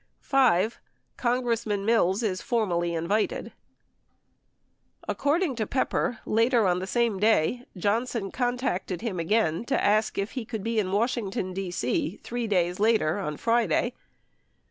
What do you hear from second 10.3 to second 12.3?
he could be in Washington, D.C.